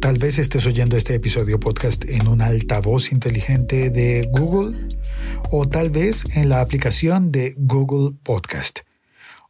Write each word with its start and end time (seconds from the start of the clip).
Tal 0.00 0.16
vez 0.16 0.38
estés 0.38 0.66
oyendo 0.66 0.96
este 0.96 1.14
episodio 1.14 1.60
podcast 1.60 2.06
en 2.08 2.26
un 2.26 2.40
altavoz 2.40 3.12
inteligente 3.12 3.90
de 3.90 4.26
Google 4.32 4.88
o 5.50 5.68
tal 5.68 5.90
vez 5.90 6.24
en 6.36 6.48
la 6.48 6.62
aplicación 6.62 7.30
de 7.30 7.54
Google 7.58 8.16
Podcast 8.22 8.80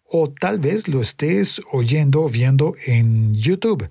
o 0.04 0.28
tal 0.28 0.58
vez 0.58 0.88
lo 0.88 1.00
estés 1.00 1.60
oyendo 1.70 2.22
o 2.22 2.28
viendo 2.28 2.74
en 2.84 3.32
YouTube. 3.32 3.90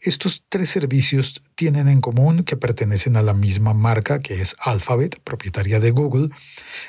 Estos 0.00 0.44
tres 0.48 0.70
servicios 0.70 1.40
tienen 1.54 1.86
en 1.86 2.00
común 2.00 2.42
que 2.42 2.56
pertenecen 2.56 3.16
a 3.16 3.22
la 3.22 3.32
misma 3.32 3.72
marca 3.72 4.18
que 4.18 4.40
es 4.40 4.56
Alphabet, 4.58 5.20
propietaria 5.22 5.78
de 5.78 5.92
Google. 5.92 6.30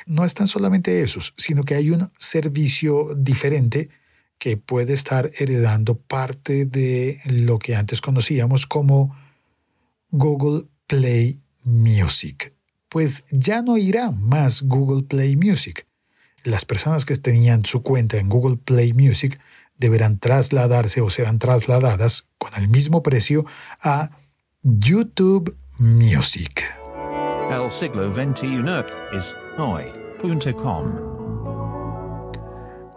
No 0.06 0.24
están 0.24 0.48
solamente 0.48 1.02
esos, 1.02 1.34
sino 1.36 1.62
que 1.62 1.76
hay 1.76 1.90
un 1.90 2.10
servicio 2.18 3.14
diferente 3.16 3.90
que 4.38 4.56
puede 4.56 4.92
estar 4.92 5.30
heredando 5.38 5.96
parte 5.96 6.66
de 6.66 7.20
lo 7.24 7.58
que 7.58 7.76
antes 7.76 8.00
conocíamos 8.00 8.66
como 8.66 9.16
Google 10.10 10.66
Play 10.86 11.40
Music. 11.62 12.52
Pues 12.88 13.24
ya 13.30 13.62
no 13.62 13.76
irá 13.76 14.10
más 14.10 14.62
Google 14.62 15.02
Play 15.02 15.36
Music. 15.36 15.86
Las 16.44 16.64
personas 16.64 17.06
que 17.06 17.16
tenían 17.16 17.64
su 17.64 17.82
cuenta 17.82 18.18
en 18.18 18.28
Google 18.28 18.56
Play 18.56 18.92
Music 18.92 19.40
deberán 19.78 20.18
trasladarse 20.18 21.00
o 21.00 21.10
serán 21.10 21.38
trasladadas 21.38 22.26
con 22.38 22.54
el 22.54 22.68
mismo 22.68 23.02
precio 23.02 23.44
a 23.82 24.10
YouTube 24.62 25.56
Music. 25.78 26.64
El 27.50 27.70
siglo 27.70 28.12
XXI 28.12 28.62
es 29.12 29.34
hoy.com. 29.58 31.13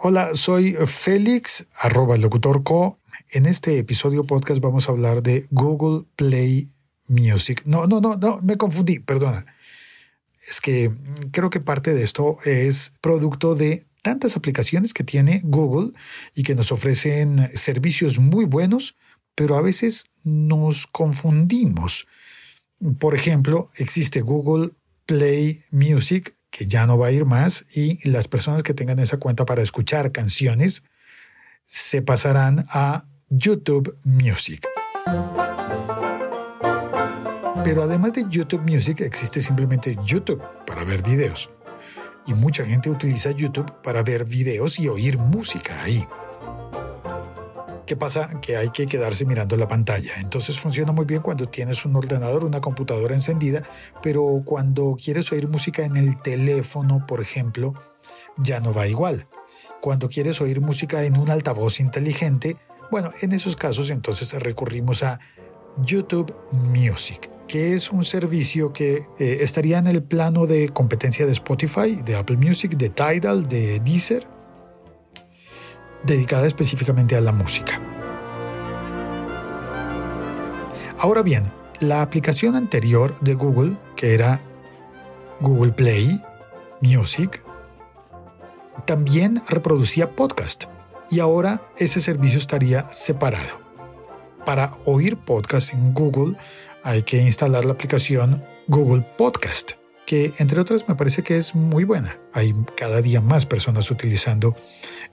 Hola, 0.00 0.36
soy 0.36 0.76
Félix, 0.86 1.66
arroba 1.74 2.16
locutorco. 2.16 3.00
En 3.30 3.46
este 3.46 3.78
episodio 3.78 4.22
podcast 4.22 4.60
vamos 4.60 4.88
a 4.88 4.92
hablar 4.92 5.24
de 5.24 5.48
Google 5.50 6.06
Play 6.14 6.70
Music. 7.08 7.62
No, 7.64 7.88
no, 7.88 8.00
no, 8.00 8.14
no, 8.14 8.40
me 8.42 8.56
confundí, 8.56 9.00
perdona. 9.00 9.44
Es 10.48 10.60
que 10.60 10.92
creo 11.32 11.50
que 11.50 11.58
parte 11.58 11.94
de 11.94 12.04
esto 12.04 12.38
es 12.44 12.92
producto 13.00 13.56
de 13.56 13.86
tantas 14.00 14.36
aplicaciones 14.36 14.94
que 14.94 15.02
tiene 15.02 15.40
Google 15.42 15.90
y 16.32 16.44
que 16.44 16.54
nos 16.54 16.70
ofrecen 16.70 17.50
servicios 17.54 18.20
muy 18.20 18.44
buenos, 18.44 18.94
pero 19.34 19.56
a 19.56 19.62
veces 19.62 20.04
nos 20.22 20.86
confundimos. 20.86 22.06
Por 23.00 23.16
ejemplo, 23.16 23.68
existe 23.74 24.20
Google 24.20 24.70
Play 25.06 25.64
Music 25.72 26.37
ya 26.66 26.86
no 26.86 26.98
va 26.98 27.08
a 27.08 27.12
ir 27.12 27.24
más 27.24 27.64
y 27.74 28.08
las 28.08 28.28
personas 28.28 28.62
que 28.62 28.74
tengan 28.74 28.98
esa 28.98 29.18
cuenta 29.18 29.44
para 29.44 29.62
escuchar 29.62 30.12
canciones 30.12 30.82
se 31.64 32.02
pasarán 32.02 32.64
a 32.70 33.04
YouTube 33.28 33.96
Music. 34.04 34.66
Pero 37.64 37.82
además 37.82 38.14
de 38.14 38.24
YouTube 38.28 38.62
Music 38.62 39.00
existe 39.00 39.42
simplemente 39.42 39.96
YouTube 40.04 40.42
para 40.66 40.84
ver 40.84 41.02
videos. 41.02 41.50
Y 42.26 42.34
mucha 42.34 42.64
gente 42.64 42.90
utiliza 42.90 43.30
YouTube 43.30 43.70
para 43.82 44.02
ver 44.02 44.24
videos 44.24 44.78
y 44.78 44.88
oír 44.88 45.18
música 45.18 45.82
ahí. 45.82 46.06
¿Qué 47.88 47.96
pasa? 47.96 48.38
Que 48.42 48.58
hay 48.58 48.68
que 48.68 48.84
quedarse 48.84 49.24
mirando 49.24 49.56
la 49.56 49.66
pantalla. 49.66 50.12
Entonces 50.20 50.58
funciona 50.58 50.92
muy 50.92 51.06
bien 51.06 51.22
cuando 51.22 51.46
tienes 51.46 51.86
un 51.86 51.96
ordenador, 51.96 52.44
una 52.44 52.60
computadora 52.60 53.14
encendida, 53.14 53.62
pero 54.02 54.42
cuando 54.44 54.94
quieres 55.02 55.32
oír 55.32 55.48
música 55.48 55.86
en 55.86 55.96
el 55.96 56.20
teléfono, 56.20 57.06
por 57.06 57.22
ejemplo, 57.22 57.72
ya 58.36 58.60
no 58.60 58.74
va 58.74 58.86
igual. 58.86 59.26
Cuando 59.80 60.10
quieres 60.10 60.38
oír 60.42 60.60
música 60.60 61.04
en 61.04 61.16
un 61.16 61.30
altavoz 61.30 61.80
inteligente, 61.80 62.58
bueno, 62.90 63.10
en 63.22 63.32
esos 63.32 63.56
casos 63.56 63.88
entonces 63.88 64.34
recurrimos 64.34 65.02
a 65.02 65.18
YouTube 65.82 66.36
Music, 66.52 67.30
que 67.46 67.72
es 67.72 67.90
un 67.90 68.04
servicio 68.04 68.70
que 68.70 69.06
eh, 69.18 69.38
estaría 69.40 69.78
en 69.78 69.86
el 69.86 70.02
plano 70.02 70.44
de 70.44 70.68
competencia 70.68 71.24
de 71.24 71.32
Spotify, 71.32 72.02
de 72.04 72.16
Apple 72.16 72.36
Music, 72.36 72.72
de 72.72 72.90
Tidal, 72.90 73.48
de 73.48 73.80
Deezer 73.80 74.37
dedicada 76.04 76.46
específicamente 76.46 77.16
a 77.16 77.20
la 77.20 77.32
música. 77.32 77.80
Ahora 80.98 81.22
bien, 81.22 81.44
la 81.80 82.02
aplicación 82.02 82.56
anterior 82.56 83.18
de 83.20 83.34
Google, 83.34 83.76
que 83.94 84.14
era 84.14 84.40
Google 85.40 85.72
Play 85.72 86.20
Music, 86.80 87.42
también 88.84 89.42
reproducía 89.48 90.14
podcast 90.16 90.64
y 91.10 91.20
ahora 91.20 91.62
ese 91.76 92.00
servicio 92.00 92.38
estaría 92.38 92.90
separado. 92.92 93.60
Para 94.44 94.76
oír 94.84 95.16
podcast 95.16 95.72
en 95.72 95.92
Google 95.94 96.36
hay 96.82 97.02
que 97.02 97.18
instalar 97.20 97.64
la 97.64 97.72
aplicación 97.72 98.44
Google 98.66 99.02
Podcast 99.16 99.72
que 100.08 100.32
entre 100.38 100.58
otras 100.58 100.88
me 100.88 100.94
parece 100.94 101.22
que 101.22 101.36
es 101.36 101.54
muy 101.54 101.84
buena. 101.84 102.18
Hay 102.32 102.54
cada 102.78 103.02
día 103.02 103.20
más 103.20 103.44
personas 103.44 103.90
utilizando 103.90 104.56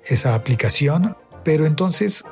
esa 0.05 0.35
aplicación, 0.35 1.17
pero 1.43 1.65
entonces, 1.65 2.23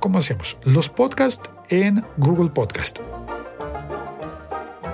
¿cómo 0.00 0.18
hacemos? 0.18 0.58
Los 0.64 0.90
podcasts 0.90 1.48
en 1.70 2.04
Google 2.18 2.50
Podcast. 2.50 2.98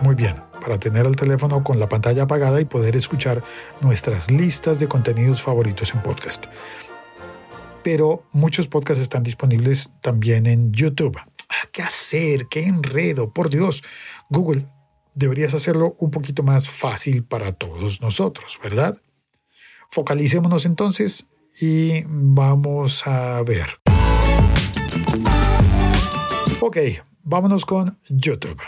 Muy 0.02 0.14
bien, 0.14 0.36
para 0.60 0.78
tener 0.78 1.04
el 1.04 1.16
teléfono 1.16 1.64
con 1.64 1.80
la 1.80 1.88
pantalla 1.88 2.22
apagada 2.22 2.60
y 2.60 2.64
poder 2.64 2.94
escuchar 2.94 3.42
nuestras 3.80 4.30
listas 4.30 4.78
de 4.78 4.86
contenidos 4.86 5.42
favoritos 5.42 5.92
en 5.94 6.04
podcast. 6.04 6.46
Pero 7.82 8.22
muchos 8.30 8.68
podcasts 8.68 9.02
están 9.02 9.24
disponibles 9.24 9.90
también 10.00 10.46
en 10.46 10.70
YouTube. 10.70 11.18
Ah, 11.18 11.66
¿Qué 11.72 11.82
hacer? 11.82 12.46
¿Qué 12.46 12.68
enredo? 12.68 13.32
Por 13.32 13.50
Dios, 13.50 13.82
Google, 14.30 14.64
deberías 15.16 15.54
hacerlo 15.54 15.96
un 15.98 16.12
poquito 16.12 16.44
más 16.44 16.68
fácil 16.68 17.24
para 17.24 17.52
todos 17.52 18.00
nosotros, 18.00 18.60
¿verdad? 18.62 19.02
Focalicémonos 19.88 20.66
entonces 20.66 21.26
y 21.58 22.02
vamos 22.06 23.06
a 23.06 23.42
ver. 23.42 23.66
Ok, 26.60 26.76
vámonos 27.22 27.64
con 27.64 27.98
YouTube. 28.08 28.60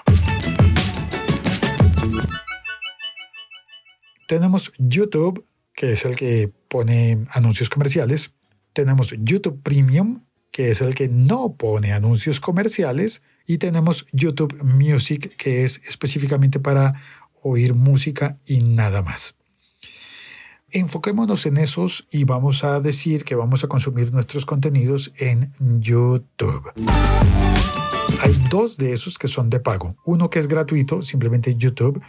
Tenemos 4.27 4.73
YouTube, 4.79 5.47
que 5.75 5.93
es 5.93 6.05
el 6.05 6.17
que 6.17 6.51
pone 6.69 7.27
anuncios 7.31 7.69
comerciales. 7.69 8.33
Tenemos 8.73 9.15
YouTube 9.19 9.63
Premium, 9.63 10.21
que 10.59 10.73
es 10.73 10.81
el 10.81 10.97
que 10.97 11.09
no 11.09 11.53
pone 11.53 11.93
anuncios 11.93 12.41
comerciales, 12.41 13.23
y 13.47 13.59
tenemos 13.59 14.07
YouTube 14.11 14.61
Music, 14.65 15.37
que 15.37 15.63
es 15.63 15.81
específicamente 15.87 16.59
para 16.59 17.01
oír 17.45 17.75
música 17.75 18.39
y 18.45 18.59
nada 18.59 19.01
más. 19.01 19.37
Enfoquémonos 20.73 21.47
en 21.47 21.59
esos 21.59 22.09
y 22.11 22.25
vamos 22.25 22.65
a 22.65 22.81
decir 22.81 23.23
que 23.23 23.37
vamos 23.37 23.63
a 23.63 23.69
consumir 23.69 24.13
nuestros 24.13 24.47
contenidos 24.47 25.13
en 25.19 25.53
YouTube. 25.81 26.73
Hay 28.21 28.33
dos 28.51 28.77
de 28.77 28.93
esos 28.93 29.19
que 29.19 29.29
son 29.29 29.51
de 29.51 29.61
pago. 29.61 29.97
Uno 30.05 30.31
que 30.31 30.39
es 30.39 30.49
gratuito, 30.49 31.03
simplemente 31.03 31.55
YouTube, 31.55 32.03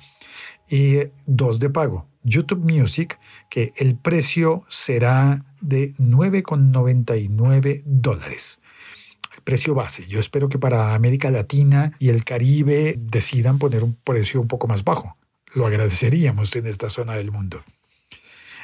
y 0.69 0.99
dos 1.25 1.59
de 1.59 1.69
pago. 1.69 2.07
YouTube 2.23 2.69
Music, 2.69 3.19
que 3.49 3.73
el 3.77 3.95
precio 3.95 4.63
será 4.69 5.45
de 5.61 5.93
9,99 5.95 7.83
dólares. 7.85 8.59
El 9.35 9.43
precio 9.43 9.73
base. 9.73 10.07
Yo 10.07 10.19
espero 10.19 10.49
que 10.49 10.59
para 10.59 10.95
América 10.95 11.31
Latina 11.31 11.91
y 11.99 12.09
el 12.09 12.23
Caribe 12.23 12.95
decidan 12.99 13.57
poner 13.57 13.83
un 13.83 13.95
precio 13.95 14.41
un 14.41 14.47
poco 14.47 14.67
más 14.67 14.83
bajo. 14.83 15.17
Lo 15.53 15.65
agradeceríamos 15.65 16.55
en 16.55 16.67
esta 16.67 16.89
zona 16.89 17.15
del 17.15 17.31
mundo. 17.31 17.63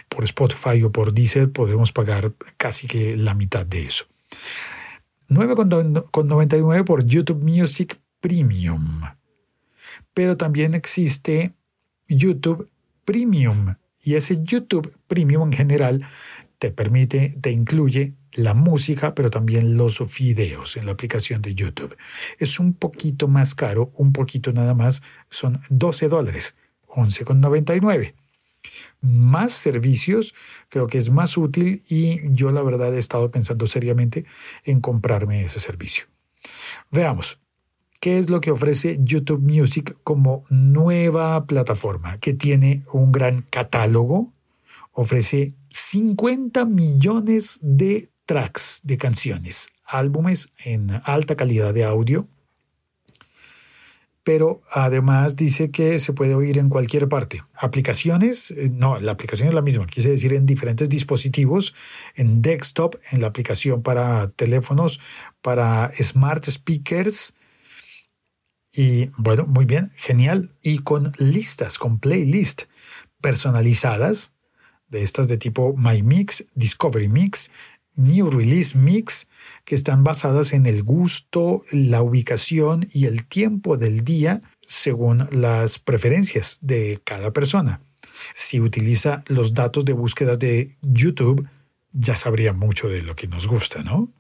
Por 0.10 0.24
Spotify 0.24 0.84
o 0.84 0.92
por 0.92 1.14
Deezer 1.14 1.52
podremos 1.52 1.92
pagar 1.92 2.34
casi 2.58 2.88
que 2.88 3.18
la 3.18 3.34
mitad 3.34 3.66
de 3.66 3.86
eso. 3.86 4.06
9,99 5.30 6.84
por 6.84 7.06
YouTube 7.06 7.44
Music 7.44 8.00
Premium. 8.20 9.02
Pero 10.14 10.38
también 10.38 10.74
existe 10.74 11.54
YouTube 12.08 12.70
Premium. 13.06 13.76
Y 14.02 14.16
ese 14.16 14.44
YouTube 14.44 14.96
Premium 15.08 15.44
en 15.44 15.54
general 15.54 16.08
te 16.60 16.72
permite, 16.72 17.38
te 17.42 17.52
incluye 17.52 18.14
la 18.34 18.54
música, 18.54 19.16
pero 19.16 19.30
también 19.30 19.78
los 19.78 20.00
videos 20.18 20.78
en 20.78 20.86
la 20.86 20.92
aplicación 20.92 21.42
de 21.42 21.56
YouTube. 21.56 21.96
Es 22.40 22.60
un 22.60 22.74
poquito 22.74 23.28
más 23.28 23.56
caro, 23.56 23.92
un 23.96 24.14
poquito 24.14 24.52
nada 24.52 24.74
más, 24.74 25.02
son 25.30 25.62
12 25.70 26.08
dólares, 26.10 26.56
11,99. 26.88 28.14
Más 29.02 29.52
servicios, 29.52 30.34
creo 30.70 30.88
que 30.88 30.98
es 30.98 31.10
más 31.10 31.38
útil 31.38 31.84
y 31.90 32.20
yo 32.34 32.52
la 32.52 32.64
verdad 32.64 32.96
he 32.96 33.00
estado 33.00 33.32
pensando 33.32 33.68
seriamente 33.68 34.26
en 34.64 34.82
comprarme 34.82 35.44
ese 35.44 35.60
servicio. 35.60 36.06
Veamos, 36.92 37.40
¿Qué 38.06 38.20
es 38.20 38.30
lo 38.30 38.40
que 38.40 38.52
ofrece 38.52 39.00
YouTube 39.02 39.42
Music 39.42 39.98
como 40.04 40.44
nueva 40.52 41.48
plataforma 41.48 42.20
que 42.20 42.34
tiene 42.34 42.84
un 42.94 43.12
gran 43.12 43.42
catálogo? 43.42 44.32
Ofrece 44.92 45.56
50 45.72 46.66
millones 46.66 47.58
de 47.64 48.12
tracks 48.28 48.82
de 48.84 48.98
canciones, 48.98 49.70
álbumes 49.84 50.52
en 50.64 51.02
alta 51.04 51.36
calidad 51.36 51.74
de 51.74 51.84
audio, 51.84 52.28
pero 54.26 54.64
además 54.72 55.36
dice 55.36 55.70
que 55.70 56.00
se 56.00 56.12
puede 56.12 56.34
oír 56.34 56.58
en 56.58 56.68
cualquier 56.68 57.08
parte. 57.08 57.44
Aplicaciones, 57.54 58.50
eh, 58.50 58.72
no, 58.74 59.00
la 59.00 59.12
aplicación 59.12 59.48
es 59.48 59.54
la 59.54 59.62
misma, 59.62 59.86
quise 59.86 60.10
decir 60.10 60.34
en 60.34 60.48
diferentes 60.48 60.90
dispositivos, 60.90 61.76
en 62.16 62.42
desktop, 62.42 62.96
en 63.12 63.22
la 63.22 63.28
aplicación 63.28 63.84
para 63.84 64.32
teléfonos, 64.32 65.00
para 65.44 65.92
smart 66.02 66.44
speakers. 66.50 67.36
Y 68.74 69.12
bueno, 69.16 69.46
muy 69.46 69.66
bien, 69.66 69.92
genial. 69.96 70.56
Y 70.64 70.80
con 70.80 71.12
listas, 71.20 71.78
con 71.78 72.00
playlist 72.00 72.64
personalizadas, 73.22 74.34
de 74.88 75.04
estas 75.04 75.28
de 75.28 75.38
tipo 75.38 75.76
My 75.78 76.02
Mix, 76.02 76.46
Discovery 76.56 77.10
Mix, 77.10 77.52
New 77.96 78.30
Release 78.30 78.78
Mix, 78.78 79.28
que 79.64 79.76
están 79.76 80.04
basadas 80.04 80.54
en 80.54 80.66
el 80.66 80.84
gusto, 80.84 81.64
la 81.72 82.02
ubicación 82.02 82.88
y 82.94 83.06
el 83.06 83.26
tiempo 83.26 83.78
del 83.78 84.04
día 84.04 84.42
según 84.62 85.28
las 85.32 85.80
preferencias 85.80 86.60
de 86.62 87.00
cada 87.04 87.32
persona. 87.32 87.82
Si 88.34 88.60
utiliza 88.60 89.24
los 89.28 89.54
datos 89.54 89.86
de 89.86 89.94
búsquedas 89.94 90.40
de 90.40 90.76
YouTube, 90.82 91.48
ya 91.92 92.16
sabría 92.16 92.54
mucho 92.54 92.90
de 92.90 93.02
lo 93.02 93.16
que 93.16 93.28
nos 93.28 93.48
gusta, 93.48 93.84
¿no? 93.84 94.12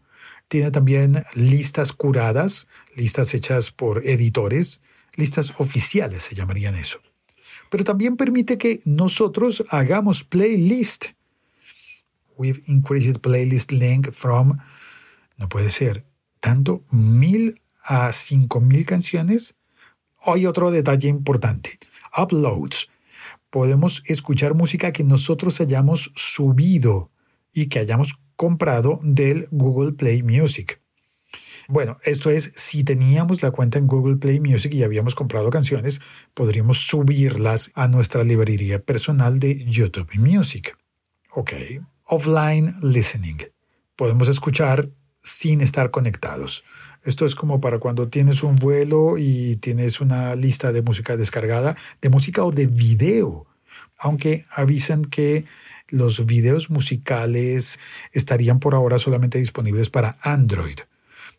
Tiene 0.47 0.71
también 0.71 1.23
listas 1.33 1.91
curadas, 1.91 2.67
listas 2.95 3.33
hechas 3.33 3.71
por 3.71 4.05
editores, 4.07 4.81
listas 5.15 5.53
oficiales 5.57 6.23
se 6.23 6.35
llamarían 6.35 6.75
eso. 6.75 6.99
Pero 7.69 7.83
también 7.83 8.15
permite 8.15 8.57
que 8.57 8.79
nosotros 8.85 9.63
hagamos 9.69 10.23
playlist. 10.23 11.07
We've 12.37 12.61
increased 12.67 13.21
playlist 13.21 13.71
length 13.71 14.13
from 14.13 14.57
no 15.37 15.49
puede 15.49 15.69
ser. 15.69 16.05
Tanto 16.39 16.83
mil 16.91 17.61
a 17.83 18.11
cinco 18.13 18.61
mil 18.61 18.85
canciones. 18.85 19.55
Hay 20.23 20.45
otro 20.45 20.71
detalle 20.71 21.07
importante. 21.07 21.77
Uploads. 22.17 22.87
Podemos 23.49 24.03
escuchar 24.05 24.53
música 24.53 24.91
que 24.91 25.03
nosotros 25.03 25.61
hayamos 25.61 26.11
subido 26.15 27.11
y 27.53 27.67
que 27.67 27.79
hayamos 27.79 28.19
comprado 28.35 28.99
del 29.03 29.47
Google 29.51 29.93
Play 29.93 30.23
Music. 30.23 30.81
Bueno, 31.67 31.97
esto 32.03 32.29
es, 32.29 32.51
si 32.55 32.83
teníamos 32.83 33.41
la 33.41 33.51
cuenta 33.51 33.79
en 33.79 33.87
Google 33.87 34.17
Play 34.17 34.39
Music 34.39 34.73
y 34.73 34.83
habíamos 34.83 35.15
comprado 35.15 35.49
canciones, 35.49 35.99
podríamos 36.33 36.85
subirlas 36.87 37.71
a 37.75 37.87
nuestra 37.87 38.23
librería 38.23 38.83
personal 38.83 39.39
de 39.39 39.65
YouTube 39.65 40.09
Music. 40.15 40.77
Ok. 41.31 41.53
Offline 42.07 42.71
listening. 42.83 43.37
Podemos 43.95 44.27
escuchar 44.27 44.89
sin 45.23 45.61
estar 45.61 45.89
conectados. 45.89 46.63
Esto 47.03 47.25
es 47.25 47.33
como 47.33 47.59
para 47.59 47.79
cuando 47.79 48.09
tienes 48.09 48.43
un 48.43 48.57
vuelo 48.57 49.17
y 49.17 49.55
tienes 49.55 49.99
una 50.01 50.35
lista 50.35 50.71
de 50.71 50.83
música 50.83 51.17
descargada, 51.17 51.75
de 52.01 52.09
música 52.09 52.43
o 52.43 52.51
de 52.51 52.67
video, 52.67 53.47
aunque 53.97 54.45
avisan 54.51 55.05
que 55.05 55.45
los 55.87 56.27
videos 56.27 56.69
musicales 56.69 57.79
estarían 58.11 58.59
por 58.59 58.75
ahora 58.75 58.99
solamente 58.99 59.39
disponibles 59.39 59.89
para 59.89 60.19
Android. 60.21 60.77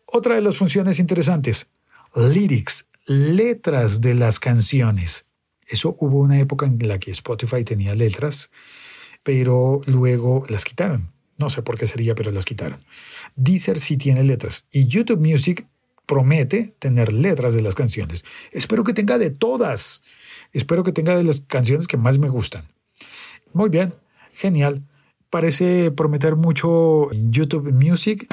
Otra 0.05 0.35
de 0.35 0.41
las 0.41 0.57
funciones 0.57 0.99
interesantes, 0.99 1.69
lyrics, 2.13 2.87
letras 3.05 4.01
de 4.01 4.15
las 4.15 4.37
canciones. 4.39 5.27
Eso 5.65 5.95
hubo 5.99 6.19
una 6.19 6.39
época 6.39 6.65
en 6.65 6.77
la 6.85 6.99
que 6.99 7.11
Spotify 7.11 7.63
tenía 7.63 7.95
letras, 7.95 8.49
pero 9.27 9.81
luego 9.87 10.45
las 10.47 10.63
quitaron. 10.63 11.11
No 11.37 11.49
sé 11.49 11.61
por 11.61 11.77
qué 11.77 11.85
sería, 11.85 12.15
pero 12.15 12.31
las 12.31 12.45
quitaron. 12.45 12.79
Deezer 13.35 13.77
sí 13.77 13.97
tiene 13.97 14.23
letras 14.23 14.67
y 14.71 14.87
YouTube 14.87 15.19
Music 15.19 15.67
promete 16.05 16.73
tener 16.79 17.11
letras 17.11 17.53
de 17.53 17.61
las 17.61 17.75
canciones. 17.75 18.23
Espero 18.53 18.85
que 18.85 18.93
tenga 18.93 19.17
de 19.17 19.29
todas. 19.29 20.01
Espero 20.53 20.85
que 20.85 20.93
tenga 20.93 21.17
de 21.17 21.25
las 21.25 21.41
canciones 21.41 21.87
que 21.87 21.97
más 21.97 22.19
me 22.19 22.29
gustan. 22.29 22.69
Muy 23.51 23.67
bien, 23.67 23.93
genial. 24.33 24.81
Parece 25.29 25.91
prometer 25.91 26.37
mucho 26.37 27.09
YouTube 27.11 27.73
Music, 27.73 28.25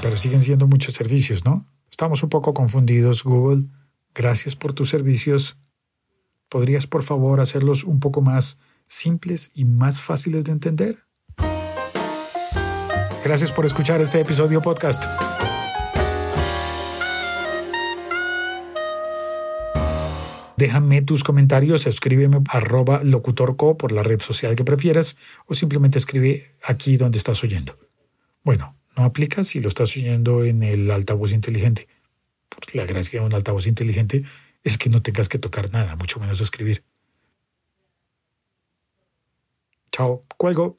pero 0.00 0.16
siguen 0.16 0.42
siendo 0.42 0.68
muchos 0.68 0.94
servicios, 0.94 1.44
¿no? 1.44 1.66
Estamos 1.90 2.22
un 2.22 2.28
poco 2.28 2.54
confundidos, 2.54 3.24
Google. 3.24 3.64
Gracias 4.14 4.54
por 4.54 4.74
tus 4.74 4.90
servicios. 4.90 5.56
¿Podrías, 6.54 6.86
por 6.86 7.02
favor, 7.02 7.40
hacerlos 7.40 7.82
un 7.82 7.98
poco 7.98 8.20
más 8.20 8.58
simples 8.86 9.50
y 9.56 9.64
más 9.64 10.00
fáciles 10.00 10.44
de 10.44 10.52
entender? 10.52 10.98
Gracias 13.24 13.50
por 13.50 13.66
escuchar 13.66 14.00
este 14.00 14.20
episodio 14.20 14.62
podcast. 14.62 15.02
Déjame 20.56 21.02
tus 21.02 21.24
comentarios, 21.24 21.88
escríbeme 21.88 22.38
arroba 22.48 23.02
locutorco 23.02 23.76
por 23.76 23.90
la 23.90 24.04
red 24.04 24.20
social 24.20 24.54
que 24.54 24.62
prefieras 24.62 25.16
o 25.46 25.54
simplemente 25.54 25.98
escribe 25.98 26.52
aquí 26.62 26.96
donde 26.96 27.18
estás 27.18 27.42
oyendo. 27.42 27.76
Bueno, 28.44 28.76
no 28.96 29.02
aplica 29.02 29.42
si 29.42 29.58
lo 29.58 29.66
estás 29.66 29.96
oyendo 29.96 30.44
en 30.44 30.62
el 30.62 30.88
altavoz 30.92 31.32
inteligente. 31.32 31.88
La 32.72 32.84
gracia 32.84 33.18
de 33.18 33.26
un 33.26 33.34
altavoz 33.34 33.66
inteligente 33.66 34.22
es 34.64 34.78
que 34.78 34.88
no 34.88 35.02
tengas 35.02 35.28
que 35.28 35.38
tocar 35.38 35.70
nada, 35.72 35.94
mucho 35.94 36.18
menos 36.18 36.40
escribir. 36.40 36.82
Chao, 39.92 40.24
cuelgo. 40.36 40.78